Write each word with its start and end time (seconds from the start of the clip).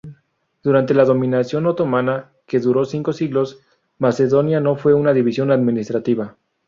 Durante 0.63 0.95
la 0.95 1.05
dominación 1.05 1.67
otomana, 1.67 2.31
que 2.47 2.59
duró 2.59 2.85
cinco 2.85 3.13
siglos, 3.13 3.59
Macedonia 3.99 4.59
no 4.59 4.75
fue 4.75 4.95
una 4.95 5.13
división 5.13 5.51
administrativa. 5.51 6.37